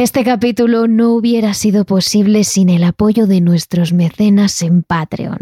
[0.00, 5.40] Este capítulo no hubiera sido posible sin el apoyo de nuestros mecenas en Patreon.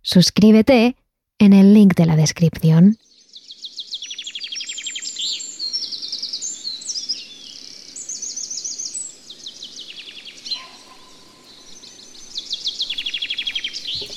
[0.00, 0.96] Suscríbete
[1.38, 2.96] en el link de la descripción.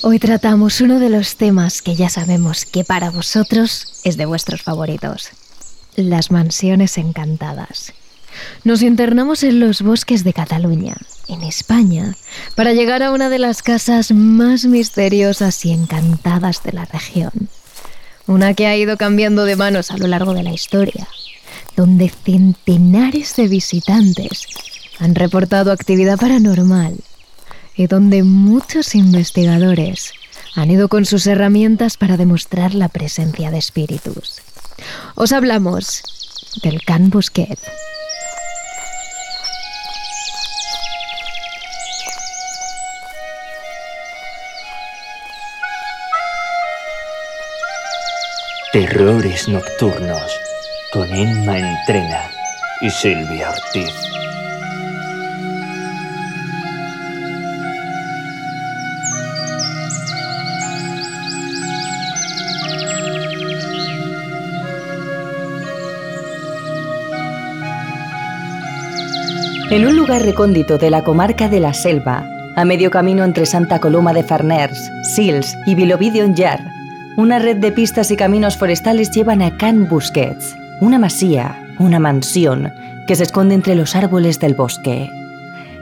[0.04, 4.62] Hoy tratamos uno de los temas que ya sabemos que para vosotros es de vuestros
[4.62, 5.32] favoritos,
[5.98, 7.92] las mansiones encantadas.
[8.64, 10.96] Nos internamos en los bosques de Cataluña,
[11.28, 12.16] en España,
[12.56, 17.32] para llegar a una de las casas más misteriosas y encantadas de la región.
[18.28, 21.08] Una que ha ido cambiando de manos a lo largo de la historia,
[21.76, 24.46] donde centenares de visitantes
[25.00, 26.96] han reportado actividad paranormal
[27.76, 30.14] y donde muchos investigadores
[30.56, 34.42] han ido con sus herramientas para demostrar la presencia de espíritus.
[35.16, 36.04] Os hablamos
[36.64, 37.60] del Can Busquet.
[48.74, 50.32] Terrores Nocturnos
[50.94, 52.22] con Emma Entrena
[52.80, 53.94] y Silvia Ortiz.
[69.70, 73.80] En un lugar recóndito de la comarca de la Selva, a medio camino entre Santa
[73.82, 76.71] Coloma de Farners, Sils y Vilovidion Yar,
[77.18, 82.72] una red de pistas y caminos forestales llevan a Can Busquets, una masía, una mansión
[83.06, 85.10] que se esconde entre los árboles del bosque.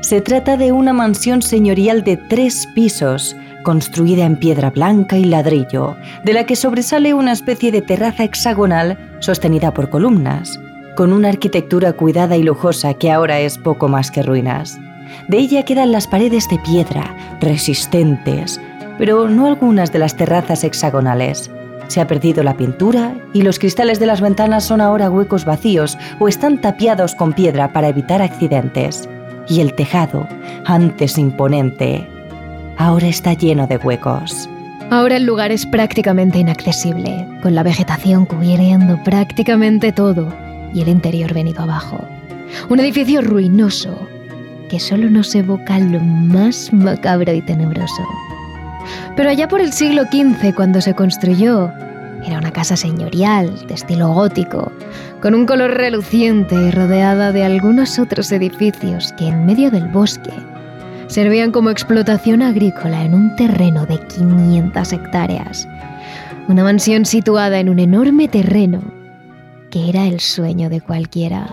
[0.02, 5.97] Se trata de una mansión señorial de tres pisos, construida en piedra blanca y ladrillo,
[6.23, 10.59] de la que sobresale una especie de terraza hexagonal sostenida por columnas,
[10.95, 14.80] con una arquitectura cuidada y lujosa que ahora es poco más que ruinas.
[15.27, 18.59] De ella quedan las paredes de piedra, resistentes,
[19.00, 21.50] pero no algunas de las terrazas hexagonales.
[21.88, 25.97] Se ha perdido la pintura y los cristales de las ventanas son ahora huecos vacíos
[26.19, 29.09] o están tapiados con piedra para evitar accidentes.
[29.47, 30.28] Y el tejado,
[30.66, 32.07] antes imponente,
[32.78, 34.47] ahora está lleno de huecos.
[34.91, 40.31] Ahora el lugar es prácticamente inaccesible, con la vegetación cubriendo prácticamente todo
[40.73, 42.03] y el interior venido abajo.
[42.69, 43.97] Un edificio ruinoso
[44.69, 48.03] que solo nos evoca lo más macabro y tenebroso.
[49.16, 51.72] Pero allá por el siglo XV, cuando se construyó,
[52.25, 54.72] era una casa señorial, de estilo gótico,
[55.22, 60.34] con un color reluciente y rodeada de algunos otros edificios que en medio del bosque
[61.07, 65.67] servían como explotación agrícola en un terreno de 500 hectáreas.
[66.47, 68.81] Una mansión situada en un enorme terreno
[69.72, 71.47] que era el sueño de cualquiera.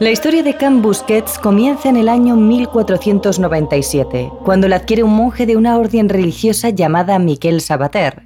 [0.00, 5.44] La historia de Can Busquets comienza en el año 1497, cuando la adquiere un monje
[5.44, 8.22] de una orden religiosa llamada Miquel Sabater.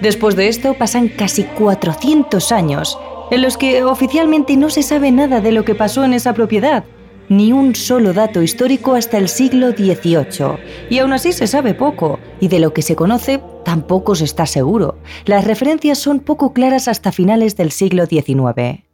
[0.00, 2.96] Después de esto pasan casi 400 años,
[3.32, 6.84] en los que oficialmente no se sabe nada de lo que pasó en esa propiedad,
[7.28, 10.60] ni un solo dato histórico hasta el siglo XVIII,
[10.90, 14.46] y aún así se sabe poco, y de lo que se conoce tampoco se está
[14.46, 14.98] seguro.
[15.24, 18.85] Las referencias son poco claras hasta finales del siglo XIX.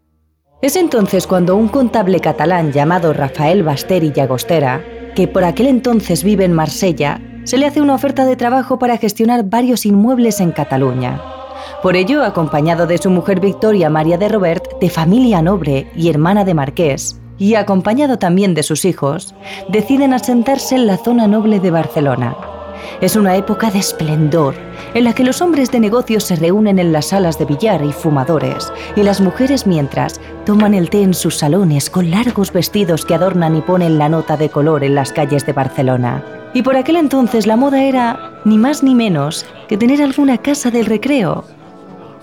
[0.63, 4.85] Es entonces cuando un contable catalán llamado Rafael Baster y Llagostera,
[5.17, 8.97] que por aquel entonces vive en Marsella, se le hace una oferta de trabajo para
[8.97, 11.21] gestionar varios inmuebles en Cataluña.
[11.83, 16.45] Por ello, acompañado de su mujer Victoria María de Robert, de familia noble y hermana
[16.45, 19.35] de Marqués, y acompañado también de sus hijos,
[19.69, 22.37] deciden asentarse en la zona noble de Barcelona.
[23.01, 24.55] Es una época de esplendor,
[24.95, 27.93] en la que los hombres de negocios se reúnen en las salas de billar y
[27.93, 33.15] fumadores, y las mujeres mientras toman el té en sus salones con largos vestidos que
[33.15, 36.25] adornan y ponen la nota de color en las calles de Barcelona.
[36.55, 40.71] Y por aquel entonces la moda era, ni más ni menos, que tener alguna casa
[40.71, 41.45] del recreo.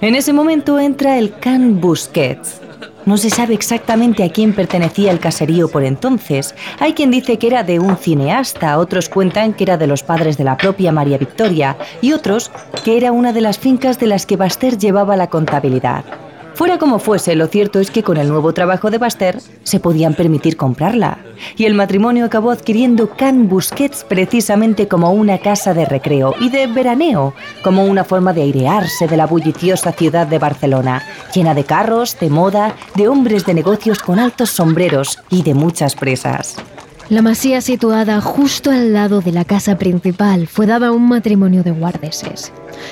[0.02, 2.62] En ese momento entra el Can Busquets,
[3.06, 6.56] no se sabe exactamente a quién pertenecía el caserío por entonces.
[6.80, 10.38] Hay quien dice que era de un cineasta, otros cuentan que era de los padres
[10.38, 12.52] de la propia María Victoria y otros
[12.84, 16.29] que era una de las fincas de las que Baster llevaba la contabilidad.
[16.60, 20.14] Fuera como fuese, lo cierto es que con el nuevo trabajo de Baster se podían
[20.14, 21.20] permitir comprarla.
[21.56, 26.68] Y el matrimonio acabó adquiriendo Can Busquets precisamente como una casa de recreo y de
[26.68, 27.34] veraneo,
[27.64, 31.02] como una forma de airearse de la bulliciosa ciudad de Barcelona,
[31.34, 35.96] llena de carros, de moda, de hombres de negocios con altos sombreros y de muchas
[35.96, 36.58] presas.
[37.10, 41.64] La masía situada justo al lado de la casa principal fue dada a un matrimonio
[41.64, 42.52] de guardeses.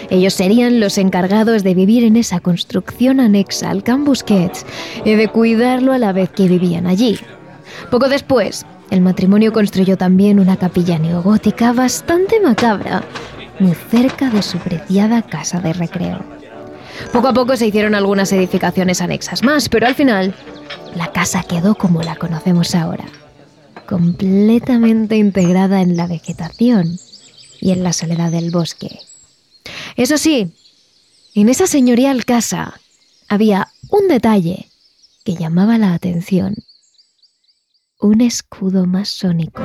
[0.10, 4.66] Ellos serían los encargados de vivir en esa construcción anexa al Camp Busquets
[5.06, 7.20] y de cuidarlo a la vez que vivían allí.
[7.92, 13.04] Poco después, el matrimonio construyó también una capilla neogótica bastante macabra,
[13.60, 16.22] muy cerca de su preciada casa de recreo.
[17.14, 20.34] Poco a poco se hicieron algunas edificaciones anexas más, pero al final
[20.96, 23.06] la casa quedó como la conocemos ahora
[23.88, 27.00] completamente integrada en la vegetación
[27.60, 29.00] y en la soledad del bosque.
[29.96, 30.52] Eso sí,
[31.34, 32.80] en esa señorial casa
[33.28, 34.70] había un detalle
[35.24, 36.56] que llamaba la atención.
[38.00, 39.62] Un escudo masónico.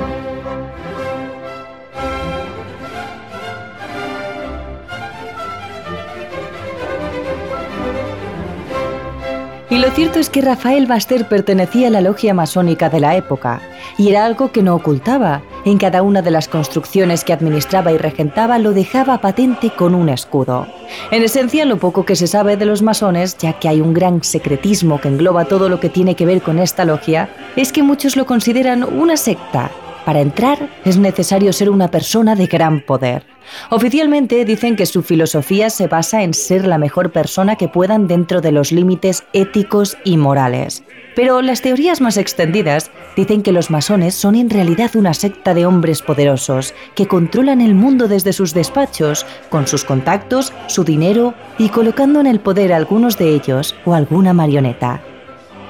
[9.83, 13.61] Lo cierto es que Rafael Baster pertenecía a la logia masónica de la época,
[13.99, 15.43] y era algo que no ocultaba.
[15.65, 20.09] En cada una de las construcciones que administraba y regentaba lo dejaba patente con un
[20.09, 20.69] escudo.
[21.11, 24.23] En esencia, lo poco que se sabe de los masones, ya que hay un gran
[24.23, 28.15] secretismo que engloba todo lo que tiene que ver con esta logia, es que muchos
[28.15, 29.73] lo consideran una secta.
[30.05, 33.25] Para entrar es necesario ser una persona de gran poder.
[33.71, 38.41] Oficialmente dicen que su filosofía se basa en ser la mejor persona que puedan dentro
[38.41, 40.83] de los límites éticos y morales.
[41.15, 45.67] Pero las teorías más extendidas dicen que los masones son en realidad una secta de
[45.67, 51.69] hombres poderosos que controlan el mundo desde sus despachos, con sus contactos, su dinero y
[51.69, 55.03] colocando en el poder a algunos de ellos o alguna marioneta.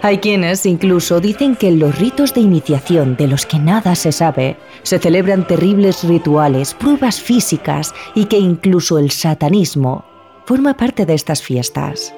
[0.04, 4.10] Hay quienes incluso dicen que en los ritos de iniciación de los que nada se
[4.10, 10.04] sabe, se celebran terribles rituales, pruebas físicas y que incluso el satanismo
[10.44, 12.12] forma parte de estas fiestas.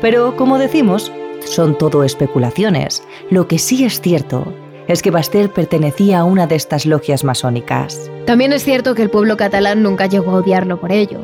[0.00, 1.12] Pero, como decimos,
[1.44, 3.04] son todo especulaciones.
[3.30, 4.52] Lo que sí es cierto
[4.88, 8.10] es que Bastel pertenecía a una de estas logias masónicas.
[8.26, 11.20] También es cierto que el pueblo catalán nunca llegó a odiarlo por ello.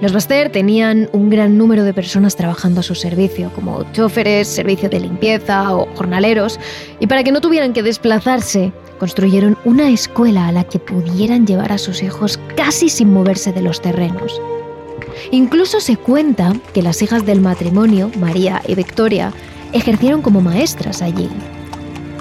[0.00, 4.88] Los Baster tenían un gran número de personas trabajando a su servicio, como choferes, servicio
[4.88, 6.58] de limpieza o jornaleros,
[7.00, 11.70] y para que no tuvieran que desplazarse, construyeron una escuela a la que pudieran llevar
[11.70, 14.40] a sus hijos casi sin moverse de los terrenos.
[15.32, 19.34] Incluso se cuenta que las hijas del matrimonio, María y Victoria,
[19.74, 21.28] ejercieron como maestras allí.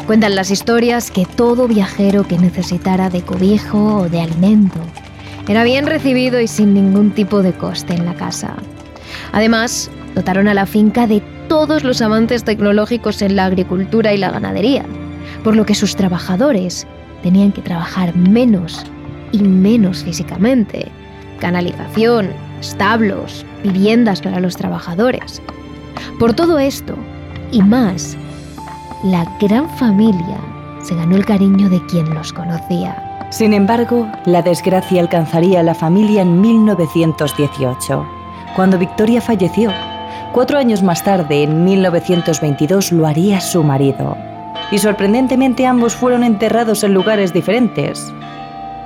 [0.05, 4.81] Cuentan las historias que todo viajero que necesitara de cobijo o de alimento
[5.49, 8.53] era bien recibido y sin ningún tipo de coste en la casa.
[9.31, 14.29] Además, dotaron a la finca de todos los avances tecnológicos en la agricultura y la
[14.29, 14.85] ganadería,
[15.43, 16.85] por lo que sus trabajadores
[17.23, 18.85] tenían que trabajar menos
[19.31, 20.85] y menos físicamente.
[21.39, 22.29] Canalización,
[22.61, 25.41] establos, viviendas para los trabajadores.
[26.19, 26.93] Por todo esto
[27.51, 28.15] y más,
[29.03, 30.37] la gran familia
[30.83, 33.08] se ganó el cariño de quien los conocía.
[33.29, 38.05] Sin embargo, la desgracia alcanzaría a la familia en 1918,
[38.55, 39.71] cuando Victoria falleció.
[40.33, 44.17] Cuatro años más tarde, en 1922, lo haría su marido.
[44.71, 48.11] Y sorprendentemente ambos fueron enterrados en lugares diferentes.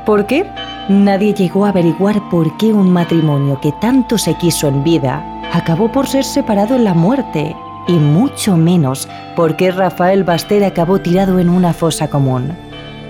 [0.06, 0.46] ¿Por qué?
[0.90, 5.24] Nadie llegó a averiguar por qué un matrimonio que tanto se quiso en vida
[5.54, 7.56] acabó por ser separado en la muerte,
[7.88, 9.08] y mucho menos
[9.38, 12.58] por qué Rafael Baster acabó tirado en una fosa común,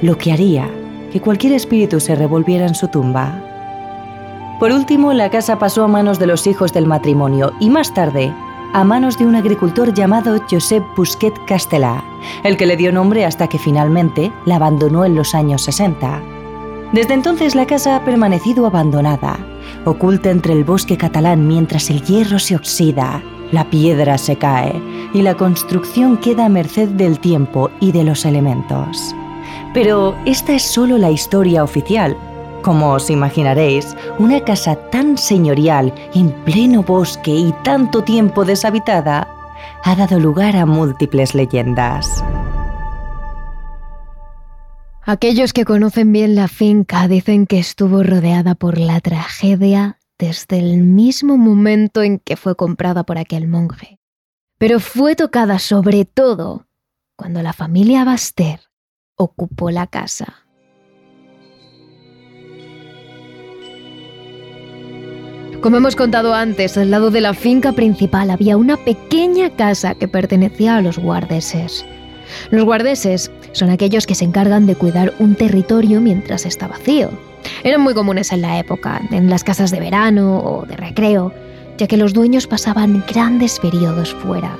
[0.01, 0.69] lo que haría
[1.13, 3.39] que cualquier espíritu se revolviera en su tumba.
[4.59, 8.33] Por último, la casa pasó a manos de los hijos del matrimonio y más tarde
[8.73, 12.03] a manos de un agricultor llamado Josep Busquet Castelà,
[12.43, 16.19] el que le dio nombre hasta que finalmente la abandonó en los años 60.
[16.93, 19.37] Desde entonces la casa ha permanecido abandonada,
[19.85, 24.81] oculta entre el bosque catalán mientras el hierro se oxida, la piedra se cae
[25.13, 29.13] y la construcción queda a merced del tiempo y de los elementos.
[29.73, 32.15] Pero esta es solo la historia oficial.
[32.61, 39.27] Como os imaginaréis, una casa tan señorial, en pleno bosque y tanto tiempo deshabitada,
[39.83, 42.23] ha dado lugar a múltiples leyendas.
[45.05, 50.83] Aquellos que conocen bien la finca dicen que estuvo rodeada por la tragedia desde el
[50.83, 53.99] mismo momento en que fue comprada por aquel monje.
[54.57, 56.67] Pero fue tocada sobre todo
[57.17, 58.61] cuando la familia Baster
[59.15, 60.43] ocupó la casa.
[65.61, 70.09] Como hemos contado antes, al lado de la finca principal había una pequeña casa que
[70.09, 71.85] pertenecía a los guardeses.
[72.51, 77.11] Los guardeses son aquellos que se encargan de cuidar un territorio mientras está vacío.
[77.63, 81.33] Eran muy comunes en la época, en las casas de verano o de recreo,
[81.77, 84.57] ya que los dueños pasaban grandes periodos fuera.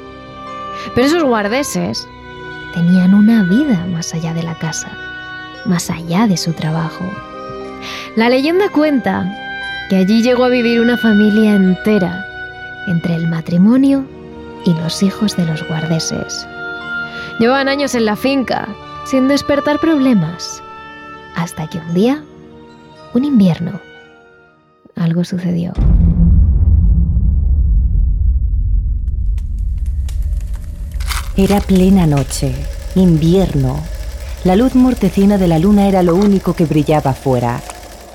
[0.96, 2.08] Pero esos guardeses
[2.74, 4.90] tenían una vida más allá de la casa.
[5.66, 7.06] más allá de su trabajo.
[8.18, 9.26] La leyenda cuenta
[9.90, 12.26] que allí llegó a vivir una familia entera,
[12.88, 14.06] entre el matrimonio
[14.66, 16.46] y los hijos de los guardeses.
[17.40, 18.68] Llevaban años en la finca,
[19.06, 20.62] sin despertar problemas,
[21.36, 22.24] hasta que un día,
[23.14, 23.80] un invierno,
[24.96, 25.74] algo sucedió.
[31.36, 32.54] Era plena noche,
[32.94, 33.82] invierno.
[34.44, 37.60] La luz mortecina de la luna era lo único que brillaba fuera.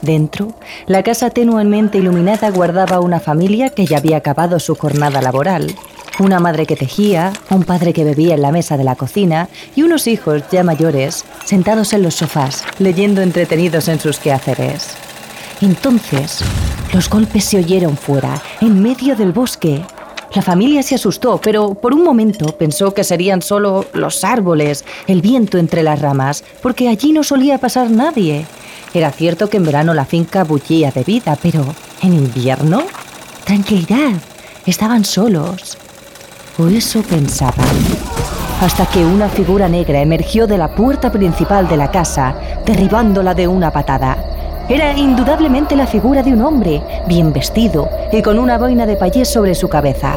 [0.02, 0.54] Dentro,
[0.86, 5.74] la casa tenuemente iluminada guardaba una familia que ya había acabado su jornada laboral.
[6.20, 9.82] Una madre que tejía, un padre que bebía en la mesa de la cocina y
[9.82, 14.90] unos hijos ya mayores sentados en los sofás, leyendo entretenidos en sus quehaceres.
[15.60, 16.38] Entonces,
[16.92, 19.82] los golpes se oyeron fuera, en medio del bosque.
[20.34, 25.22] La familia se asustó, pero por un momento pensó que serían solo los árboles, el
[25.22, 28.44] viento entre las ramas, porque allí no solía pasar nadie.
[28.92, 31.64] Era cierto que en verano la finca bullía de vida, pero
[32.02, 32.82] en invierno,
[33.44, 34.12] tranquilidad,
[34.66, 35.78] estaban solos.
[36.58, 37.66] O eso pensaban.
[38.60, 42.34] Hasta que una figura negra emergió de la puerta principal de la casa,
[42.66, 44.37] derribándola de una patada.
[44.70, 49.26] Era indudablemente la figura de un hombre, bien vestido y con una boina de payés
[49.26, 50.16] sobre su cabeza.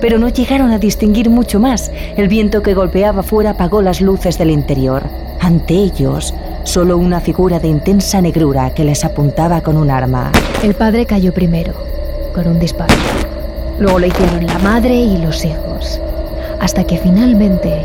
[0.00, 1.90] Pero no llegaron a distinguir mucho más.
[2.16, 5.02] El viento que golpeaba fuera apagó las luces del interior.
[5.40, 6.32] Ante ellos,
[6.64, 10.32] solo una figura de intensa negrura que les apuntaba con un arma.
[10.62, 11.74] El padre cayó primero,
[12.34, 12.94] con un disparo.
[13.78, 16.00] Luego lo hicieron la madre y los hijos.
[16.60, 17.84] Hasta que finalmente,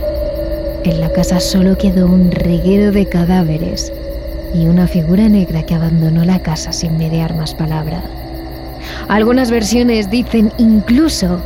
[0.86, 3.92] en la casa solo quedó un reguero de cadáveres
[4.58, 8.02] y una figura negra que abandonó la casa sin mediar más palabra.
[9.08, 11.40] Algunas versiones dicen incluso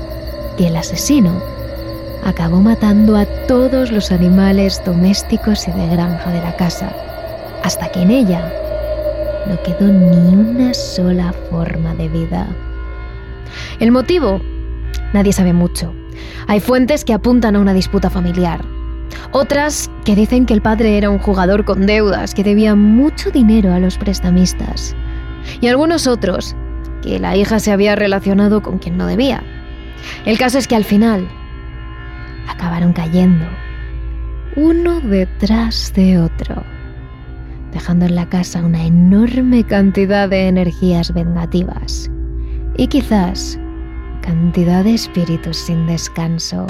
[0.58, 1.42] que el asesino
[2.24, 6.94] acabó matando a todos los animales domésticos y de granja de la casa,
[7.64, 8.52] hasta que en ella
[9.48, 12.48] no quedó ni una sola forma de vida.
[13.80, 14.40] El motivo,
[15.14, 15.94] nadie sabe mucho.
[16.48, 18.64] Hay fuentes que apuntan a una disputa familiar,
[19.32, 23.74] otras que dicen que el padre era un jugador con deudas que debía mucho dinero
[23.74, 24.96] a los prestamistas.
[25.60, 26.56] Y algunos otros
[27.02, 29.44] que la hija se había relacionado con quien no debía.
[30.26, 31.28] El caso es que al final
[32.48, 33.46] acabaron cayendo,
[34.56, 36.64] uno detrás de otro,
[37.72, 42.10] dejando en la casa una enorme cantidad de energías vengativas
[42.78, 43.60] y quizás
[44.22, 46.68] cantidad de espíritus sin descanso.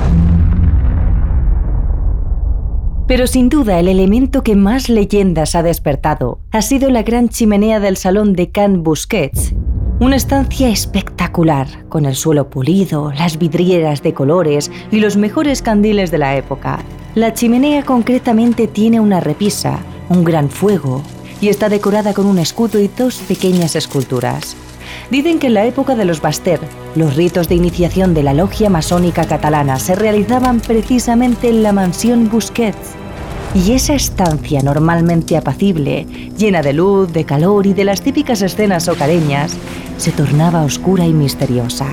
[3.12, 7.82] Pero sin duda el elemento que más leyendas ha despertado ha sido la gran chimenea
[7.82, 9.53] del salón de Can Busquets.
[10.00, 16.10] Una estancia espectacular, con el suelo pulido, las vidrieras de colores y los mejores candiles
[16.10, 16.80] de la época.
[17.13, 21.03] La chimenea concretamente tiene una repisa, un gran fuego,
[21.41, 24.56] y está decorada con un escudo y dos pequeñas esculturas.
[25.10, 26.62] Dicen que en la época de los Baster,
[26.96, 32.30] los ritos de iniciación de la logia masónica catalana se realizaban precisamente en la mansión
[32.30, 33.00] Busquets,
[33.53, 36.05] y esa estancia normalmente apacible,
[36.38, 39.53] llena de luz, de calor y de las típicas escenas hogareñas,
[39.98, 41.88] se tornaba oscura y misteriosa.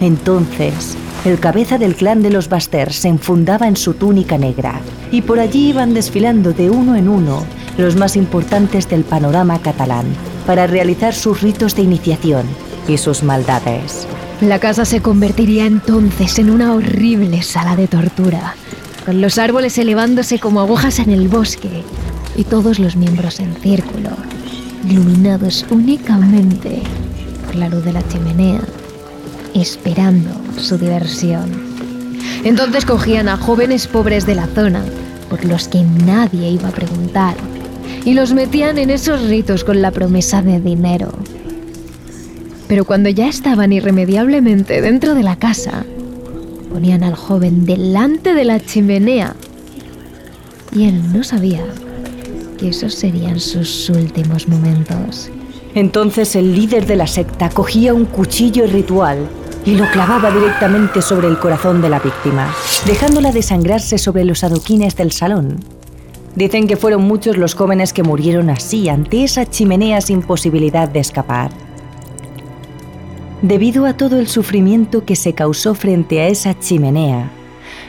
[0.00, 5.22] Entonces, el cabeza del clan de los Baster se enfundaba en su túnica negra y
[5.22, 7.44] por allí iban desfilando de uno en uno
[7.78, 10.04] los más importantes del panorama catalán
[10.46, 12.44] para realizar sus ritos de iniciación
[12.86, 14.06] y sus maldades.
[14.42, 18.54] La casa se convertiría entonces en una horrible sala de tortura
[19.04, 21.82] con los árboles elevándose como agujas en el bosque
[22.36, 24.10] y todos los miembros en círculo,
[24.88, 26.82] iluminados únicamente
[27.46, 28.60] por la luz de la chimenea,
[29.54, 31.50] esperando su diversión.
[32.44, 34.82] Entonces cogían a jóvenes pobres de la zona,
[35.28, 37.34] por los que nadie iba a preguntar,
[38.04, 41.12] y los metían en esos ritos con la promesa de dinero.
[42.68, 45.84] Pero cuando ya estaban irremediablemente dentro de la casa,
[46.74, 49.36] ponían al joven delante de la chimenea
[50.72, 51.64] y él no sabía
[52.58, 55.30] que esos serían sus últimos momentos.
[55.76, 59.18] Entonces el líder de la secta cogía un cuchillo ritual
[59.64, 62.52] y lo clavaba directamente sobre el corazón de la víctima,
[62.86, 65.60] dejándola desangrarse sobre los adoquines del salón.
[66.34, 70.98] Dicen que fueron muchos los jóvenes que murieron así ante esa chimenea sin posibilidad de
[70.98, 71.52] escapar
[73.42, 77.30] debido a todo el sufrimiento que se causó frente a esa chimenea.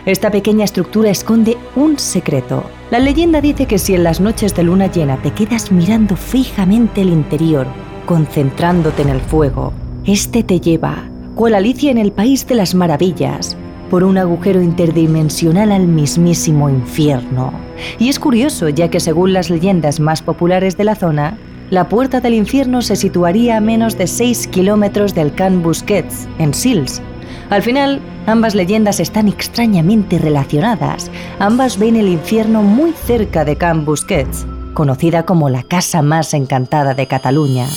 [0.06, 2.64] Esta pequeña estructura esconde un secreto.
[2.92, 7.02] La leyenda dice que si en las noches de luna llena te quedas mirando fijamente
[7.02, 7.66] el interior,
[8.06, 9.74] concentrándote en el fuego,
[10.06, 13.58] este te lleva, cual Alicia en el País de las Maravillas,
[13.90, 17.52] por un agujero interdimensional al mismísimo infierno.
[18.00, 21.38] Y es curioso, ya que según las leyendas más populares de la zona,
[21.70, 26.54] la puerta del infierno se situaría a menos de 6 kilómetros del Can Busquets, en
[26.54, 27.02] Sils.
[27.50, 31.10] Al final, ambas leyendas están extrañamente relacionadas.
[31.40, 36.94] Ambas ven el infierno muy cerca de Can Busquets, conocida como la casa más encantada
[36.94, 37.68] de Cataluña.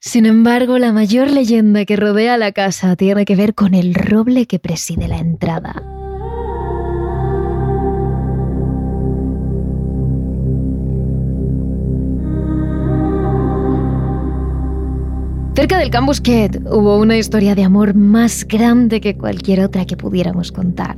[0.00, 4.46] Sin embargo, la mayor leyenda que rodea la casa tiene que ver con el roble
[4.46, 5.95] que preside la entrada.
[15.56, 20.52] Cerca del Busquet hubo una historia de amor más grande que cualquier otra que pudiéramos
[20.52, 20.96] contar.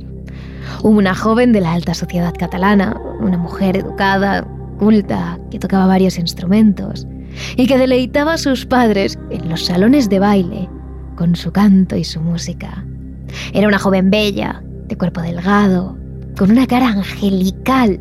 [0.83, 4.45] Una joven de la alta sociedad catalana, una mujer educada,
[4.77, 7.07] culta, que tocaba varios instrumentos
[7.55, 10.69] y que deleitaba a sus padres en los salones de baile
[11.15, 12.83] con su canto y su música.
[13.53, 15.97] Era una joven bella, de cuerpo delgado,
[16.37, 17.97] con una cara angelical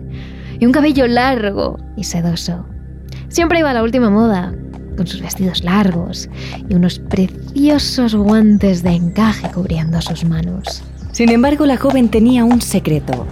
[0.58, 2.66] y un cabello largo y sedoso.
[3.28, 4.52] Siempre iba a la última moda,
[4.98, 6.28] con sus vestidos largos
[6.68, 10.82] y unos preciosos guantes de encaje cubriendo sus manos.
[11.12, 13.24] Sin embargo, la joven tenía un secreto.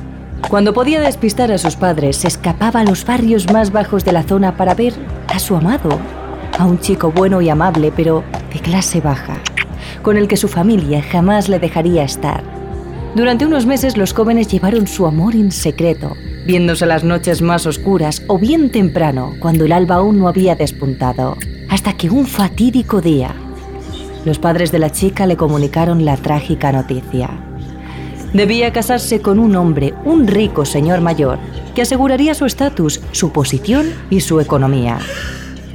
[0.49, 4.23] Cuando podía despistar a sus padres, se escapaba a los barrios más bajos de la
[4.23, 4.95] zona para ver
[5.27, 5.99] a su amado,
[6.57, 8.23] a un chico bueno y amable, pero
[8.55, 9.43] de clase baja,
[10.03, 12.45] con el que su familia jamás le dejaría estar.
[13.17, 16.13] Durante unos meses los jóvenes llevaron su amor en secreto,
[16.47, 21.37] viéndose las noches más oscuras o bien temprano, cuando el alba aún no había despuntado,
[21.69, 23.35] hasta que un fatídico día,
[24.25, 27.31] los padres de la chica le comunicaron la trágica noticia.
[28.33, 31.39] Debía casarse con un hombre, un rico señor mayor,
[31.75, 34.99] que aseguraría su estatus, su posición y su economía.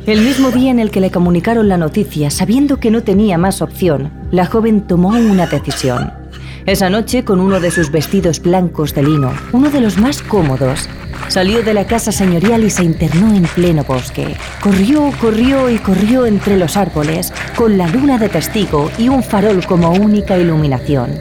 [0.05, 3.61] El mismo día en el que le comunicaron la noticia, sabiendo que no tenía más
[3.61, 6.11] opción, la joven tomó una decisión.
[6.65, 10.89] Esa noche, con uno de sus vestidos blancos de lino, uno de los más cómodos,
[11.31, 14.35] salió de la casa señorial y se internó en pleno bosque.
[14.59, 19.65] Corrió, corrió y corrió entre los árboles, con la luna de testigo y un farol
[19.65, 21.11] como única iluminación.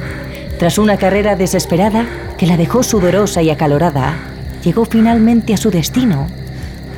[0.58, 2.06] Tras una carrera desesperada
[2.36, 4.16] que la dejó sudorosa y acalorada,
[4.64, 6.26] llegó finalmente a su destino,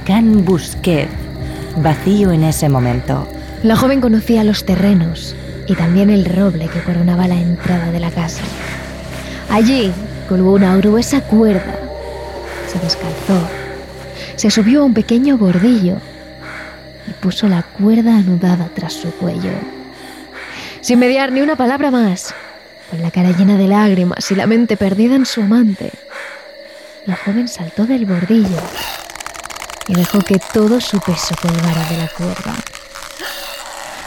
[0.06, 1.08] Can Busquet,
[1.76, 3.28] vacío en ese momento.
[3.62, 5.36] La joven conocía los terrenos
[5.68, 8.42] y también el roble que coronaba la entrada de la casa.
[9.50, 9.92] Allí
[10.30, 11.91] colgó una gruesa cuerda,
[12.72, 13.48] se descalzó,
[14.36, 15.98] se subió a un pequeño bordillo
[17.06, 19.52] y puso la cuerda anudada tras su cuello.
[20.80, 22.34] Sin mediar ni una palabra más,
[22.90, 25.92] con la cara llena de lágrimas y la mente perdida en su amante.
[27.06, 28.60] La joven saltó del bordillo
[29.88, 32.54] y dejó que todo su peso colgara de la cuerda.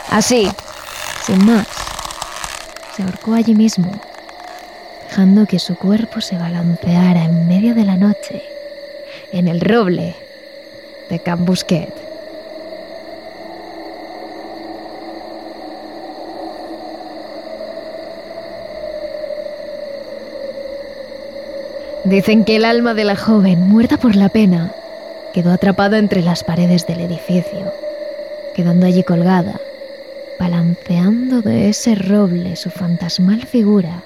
[0.10, 0.49] Así,
[1.25, 1.67] sin más,
[2.95, 3.91] se ahorcó allí mismo,
[5.10, 8.35] dejando que su cuerpo se balanceara en medio de la noche,
[9.36, 10.15] en el roble
[11.10, 11.93] de Cambusquet.
[22.06, 24.71] Dicen que el alma de la joven, muerta por la pena,
[25.34, 27.74] quedó atrapada entre las paredes del edificio,
[28.56, 29.60] quedando allí colgada,
[30.39, 34.04] balanceando de ese roble su fantasmal figura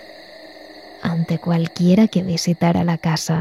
[1.03, 3.39] ante cualquiera que visitara la casa.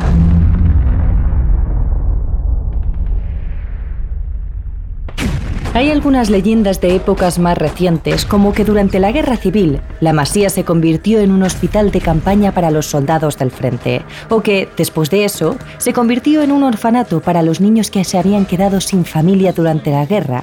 [5.79, 10.51] Hay algunas leyendas de épocas más recientes, como que durante la Guerra Civil, la masía
[10.51, 15.09] se convirtió en un hospital de campaña para los soldados del frente, o que, después
[15.09, 19.05] de eso, se convirtió en un orfanato para los niños que se habían quedado sin
[19.05, 20.43] familia durante la guerra.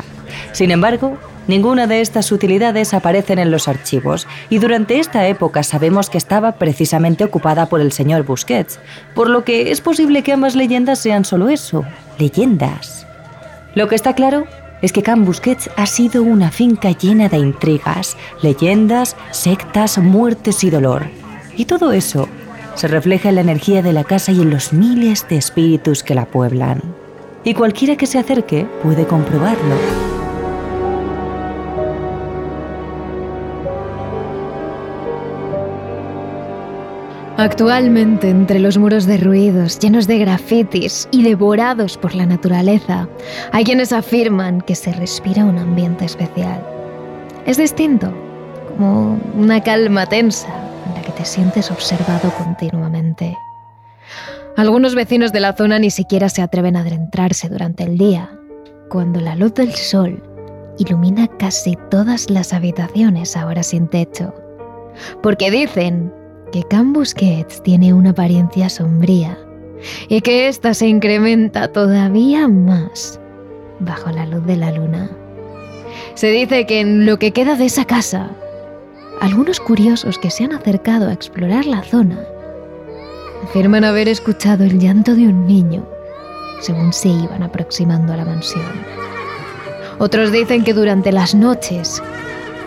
[0.53, 1.17] Sin embargo,
[1.47, 6.53] Ninguna de estas utilidades aparecen en los archivos y durante esta época sabemos que estaba
[6.53, 8.79] precisamente ocupada por el señor Busquets,
[9.13, 11.85] por lo que es posible que ambas leyendas sean solo eso,
[12.17, 13.05] leyendas.
[13.75, 14.47] Lo que está claro
[14.85, 20.69] es que Can Busquets ha sido una finca llena de intrigas, leyendas, sectas, muertes y
[20.69, 21.07] dolor.
[21.57, 22.29] Y todo eso
[22.75, 26.13] se refleja en la energía de la casa y en los miles de espíritus que
[26.13, 26.83] la pueblan.
[27.43, 30.14] Y cualquiera que se acerque puede comprobarlo.
[37.37, 43.09] Actualmente, entre los muros derruidos, llenos de grafitis y devorados por la naturaleza,
[43.51, 46.65] hay quienes afirman que se respira un ambiente especial.
[47.45, 48.13] Es distinto,
[48.69, 50.47] como una calma tensa
[50.87, 53.37] en la que te sientes observado continuamente.
[54.55, 58.31] Algunos vecinos de la zona ni siquiera se atreven a adentrarse durante el día,
[58.87, 60.23] cuando la luz del sol
[60.77, 64.33] ilumina casi todas las habitaciones ahora sin techo,
[65.21, 66.13] porque dicen
[66.51, 69.37] que Can Busquets tiene una apariencia sombría
[70.07, 73.19] y que ésta se incrementa todavía más
[73.79, 75.09] bajo la luz de la luna.
[76.15, 78.31] Se dice que en lo que queda de esa casa,
[79.21, 82.19] algunos curiosos que se han acercado a explorar la zona
[83.43, 85.85] afirman haber escuchado el llanto de un niño
[86.59, 88.65] según se iban aproximando a la mansión.
[89.99, 92.01] Otros dicen que durante las noches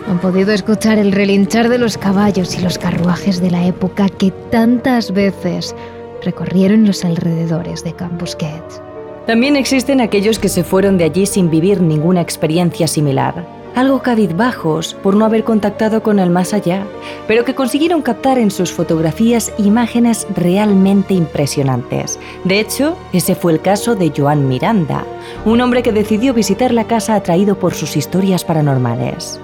[0.07, 4.31] han podido escuchar el relinchar de los caballos y los carruajes de la época que
[4.49, 5.75] tantas veces
[6.23, 8.81] recorrieron los alrededores de Busquets.
[9.25, 14.95] También existen aquellos que se fueron de allí sin vivir ninguna experiencia similar, algo cabizbajos
[14.95, 16.83] por no haber contactado con el más allá,
[17.27, 22.19] pero que consiguieron captar en sus fotografías imágenes realmente impresionantes.
[22.43, 25.05] De hecho, ese fue el caso de Joan Miranda,
[25.45, 29.39] un hombre que decidió visitar la casa atraído por sus historias paranormales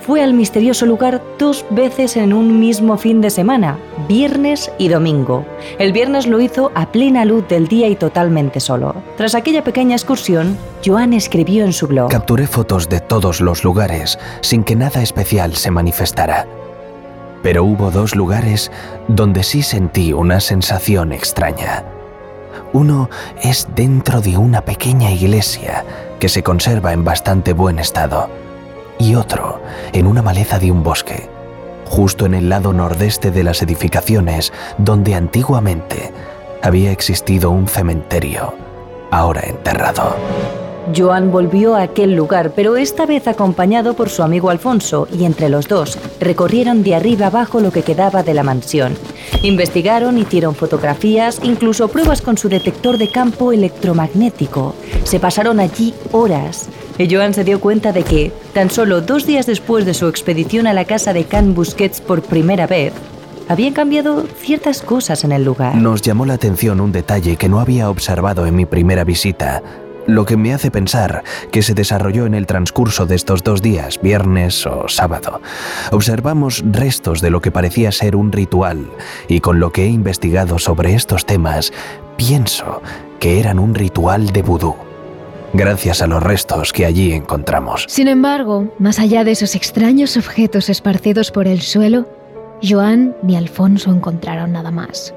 [0.00, 5.44] fue al misterioso lugar dos veces en un mismo fin de semana, viernes y domingo.
[5.78, 8.94] El viernes lo hizo a plena luz del día y totalmente solo.
[9.16, 12.10] Tras aquella pequeña excursión, Joan escribió en su blog.
[12.10, 16.46] Capturé fotos de todos los lugares sin que nada especial se manifestara.
[17.42, 18.70] Pero hubo dos lugares
[19.08, 21.84] donde sí sentí una sensación extraña.
[22.72, 23.10] Uno
[23.42, 25.84] es dentro de una pequeña iglesia
[26.18, 28.39] que se conserva en bastante buen estado
[29.00, 29.60] y otro
[29.92, 31.28] en una maleza de un bosque,
[31.86, 36.12] justo en el lado nordeste de las edificaciones donde antiguamente
[36.62, 38.54] había existido un cementerio,
[39.10, 40.14] ahora enterrado.
[40.94, 45.48] Joan volvió a aquel lugar, pero esta vez acompañado por su amigo Alfonso, y entre
[45.48, 48.96] los dos recorrieron de arriba abajo lo que quedaba de la mansión.
[49.42, 54.74] Investigaron, hicieron fotografías, incluso pruebas con su detector de campo electromagnético.
[55.04, 56.68] Se pasaron allí horas
[57.08, 60.72] Joan se dio cuenta de que, tan solo dos días después de su expedición a
[60.72, 62.92] la casa de Can Busquets por primera vez,
[63.48, 65.74] habían cambiado ciertas cosas en el lugar.
[65.74, 69.62] Nos llamó la atención un detalle que no había observado en mi primera visita,
[70.06, 74.00] lo que me hace pensar que se desarrolló en el transcurso de estos dos días,
[74.02, 75.40] viernes o sábado.
[75.92, 78.90] Observamos restos de lo que parecía ser un ritual
[79.28, 81.72] y con lo que he investigado sobre estos temas,
[82.16, 82.82] pienso
[83.18, 84.89] que eran un ritual de vudú
[85.52, 87.84] gracias a los restos que allí encontramos.
[87.88, 92.08] Sin embargo, más allá de esos extraños objetos esparcidos por el suelo,
[92.62, 95.14] Joan ni Alfonso encontraron nada más.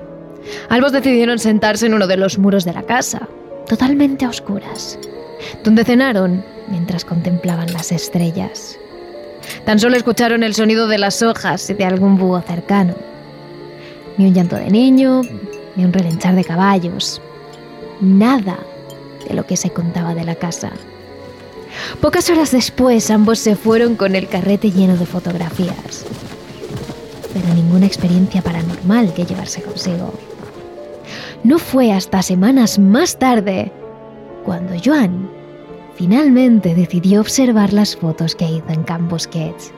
[0.69, 3.28] Albos decidieron sentarse en uno de los muros de la casa,
[3.67, 4.98] totalmente a oscuras,
[5.63, 8.78] donde cenaron mientras contemplaban las estrellas.
[9.65, 12.96] Tan solo escucharon el sonido de las hojas y de algún búho cercano.
[14.17, 15.22] Ni un llanto de niño,
[15.76, 17.22] ni un relinchar de caballos.
[18.00, 18.58] Nada
[19.28, 20.72] de lo que se contaba de la casa.
[22.02, 26.06] Pocas horas después ambos se fueron con el carrete lleno de fotografías,
[27.34, 30.14] pero ninguna experiencia paranormal que llevarse consigo.
[31.44, 33.72] No fue hasta semanas más tarde
[34.44, 35.30] cuando Joan
[35.96, 39.72] finalmente decidió observar las fotos que hizo en Camp Busquets.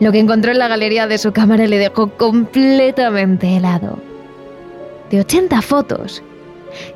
[0.00, 3.98] Lo que encontró en la galería de su cámara le dejó completamente helado.
[5.10, 6.22] De 80 fotos,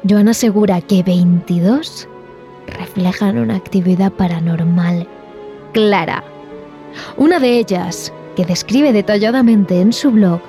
[0.09, 2.09] Joan asegura que 22
[2.66, 5.06] reflejan una actividad paranormal
[5.72, 6.24] clara.
[7.16, 10.40] Una de ellas, que describe detalladamente en su blog,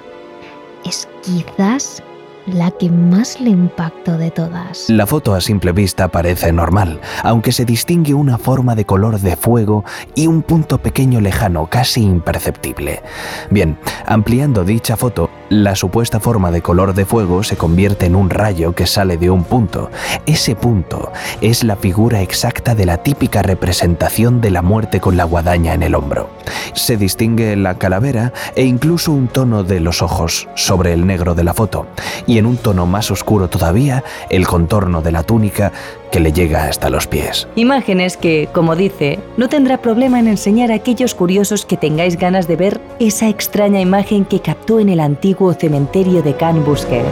[0.86, 2.02] es quizás
[2.48, 4.90] la que más le impactó de todas.
[4.90, 9.36] La foto a simple vista parece normal, aunque se distingue una forma de color de
[9.36, 9.84] fuego
[10.16, 13.02] y un punto pequeño lejano casi imperceptible.
[13.50, 18.30] Bien, ampliando dicha foto, la supuesta forma de color de fuego se convierte en un
[18.30, 19.92] rayo que sale de un punto.
[20.26, 21.12] Ese punto
[21.42, 25.84] es la figura exacta de la típica representación de la muerte con la guadaña en
[25.84, 26.30] el hombro.
[26.74, 31.44] Se distingue la calavera e incluso un tono de los ojos sobre el negro de
[31.44, 31.86] la foto
[32.26, 35.74] y en un tono más oscuro todavía el contorno de la túnica
[36.12, 37.48] que le llega hasta los pies.
[37.56, 42.48] Imágenes que, como dice, no tendrá problema en enseñar a aquellos curiosos que tengáis ganas
[42.48, 47.08] de ver esa extraña imagen que captó en el antiguo cementerio de Can Busquets.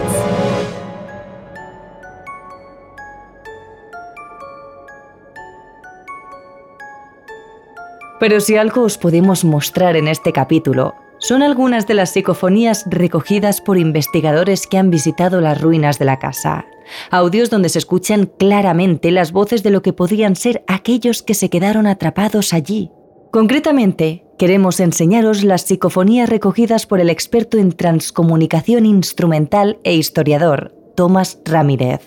[8.20, 13.62] Pero si algo os podemos mostrar en este capítulo, son algunas de las psicofonías recogidas
[13.62, 16.66] por investigadores que han visitado las ruinas de la casa.
[17.12, 21.50] Audios donde se escuchan claramente las voces de lo que podían ser aquellos que se
[21.50, 22.92] quedaron atrapados allí.
[23.32, 31.40] Concretamente, queremos enseñaros las psicofonías recogidas por el experto en transcomunicación instrumental e historiador, Tomás
[31.46, 32.02] Ramírez,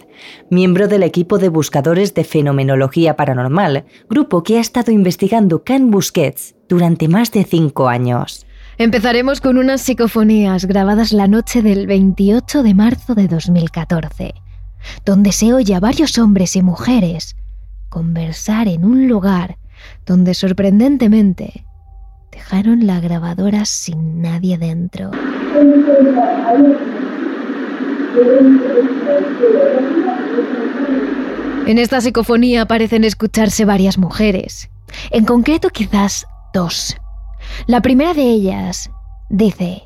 [0.50, 6.56] miembro del equipo de buscadores de fenomenología paranormal, grupo que ha estado investigando Can Busquets
[6.68, 8.46] durante más de cinco años.
[8.78, 14.34] Empezaremos con unas psicofonías grabadas la noche del 28 de marzo de 2014,
[15.04, 17.36] donde se oye a varios hombres y mujeres
[17.90, 19.58] conversar en un lugar
[20.06, 21.66] donde sorprendentemente
[22.30, 25.10] dejaron la grabadora sin nadie dentro.
[31.66, 34.70] En esta psicofonía parecen escucharse varias mujeres,
[35.10, 36.96] en concreto quizás dos.
[37.66, 38.90] La primera de ellas
[39.30, 39.84] dice,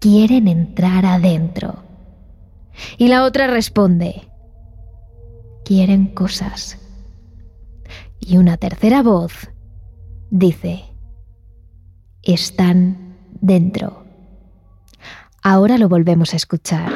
[0.00, 1.84] quieren entrar adentro.
[2.98, 4.28] Y la otra responde,
[5.64, 6.78] quieren cosas.
[8.18, 9.50] Y una tercera voz
[10.30, 10.84] dice,
[12.22, 14.04] están dentro.
[15.42, 16.92] Ahora lo volvemos a escuchar.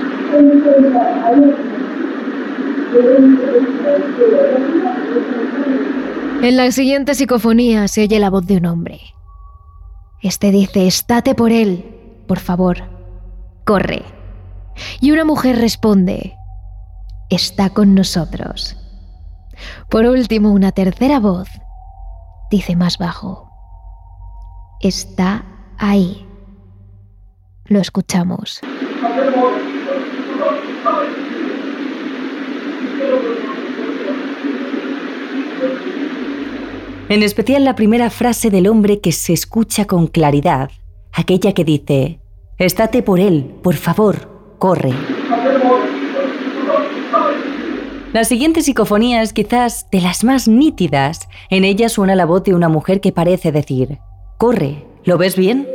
[6.42, 9.13] En la siguiente psicofonía se oye la voz de un hombre.
[10.24, 11.84] Este dice, estate por él,
[12.26, 12.78] por favor,
[13.66, 14.02] corre.
[14.98, 16.34] Y una mujer responde,
[17.28, 18.74] está con nosotros.
[19.90, 21.46] Por último, una tercera voz
[22.50, 23.50] dice más bajo,
[24.80, 25.44] está
[25.76, 26.26] ahí.
[27.66, 28.62] Lo escuchamos.
[37.14, 40.72] En especial la primera frase del hombre que se escucha con claridad,
[41.12, 42.18] aquella que dice,
[42.58, 44.92] Estate por él, por favor, corre.
[48.12, 51.28] La siguiente psicofonía es quizás de las más nítidas.
[51.50, 53.98] En ella suena la voz de una mujer que parece decir,
[54.36, 55.68] Corre, ¿lo ves bien?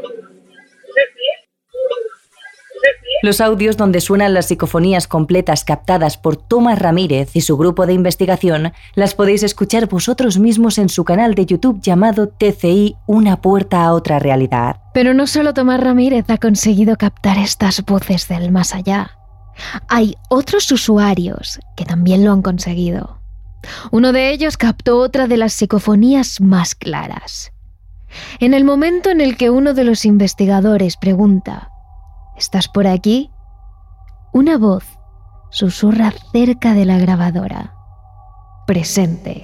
[3.21, 7.91] Los audios donde suenan las psicofonías completas captadas por Tomás Ramírez y su grupo de
[7.91, 13.83] investigación las podéis escuchar vosotros mismos en su canal de YouTube llamado TCI Una puerta
[13.83, 14.77] a otra realidad.
[14.93, 19.17] Pero no solo Tomás Ramírez ha conseguido captar estas voces del más allá.
[19.89, 23.19] Hay otros usuarios que también lo han conseguido.
[23.91, 27.51] Uno de ellos captó otra de las psicofonías más claras.
[28.39, 31.69] En el momento en el que uno de los investigadores pregunta
[32.39, 33.31] ¿Estás por aquí?
[34.31, 34.85] Una voz
[35.51, 37.73] susurra cerca de la grabadora.
[38.65, 39.41] Presente.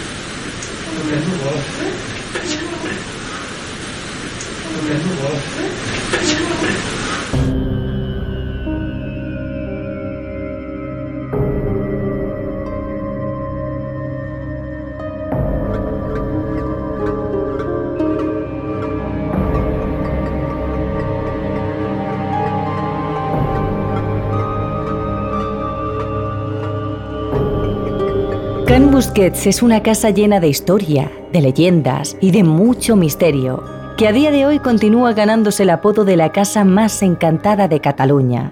[28.75, 33.63] Can Busquets es una casa llena de historia, de leyendas y de mucho misterio,
[33.95, 37.79] que a día de hoy continúa ganándose el apodo de la casa más encantada de
[37.79, 38.51] Cataluña.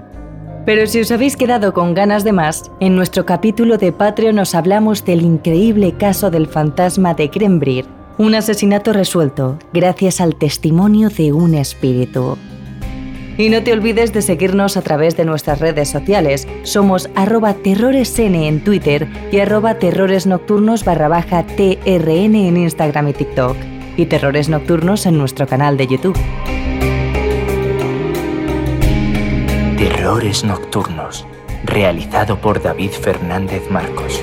[0.65, 4.55] Pero si os habéis quedado con ganas de más, en nuestro capítulo de Patreon nos
[4.55, 7.86] hablamos del increíble caso del fantasma de Grembrir,
[8.17, 12.38] un asesinato resuelto gracias al testimonio de un espíritu.
[13.37, 16.47] Y no te olvides de seguirnos a través de nuestras redes sociales.
[16.63, 23.57] Somos arroba terroresn en Twitter y arroba terroresnocturnos barra baja TRN en Instagram y TikTok.
[23.97, 26.17] Y Terrores Nocturnos en nuestro canal de YouTube.
[29.77, 31.27] Terrores Nocturnos,
[31.63, 34.21] realizado por David Fernández Marcos.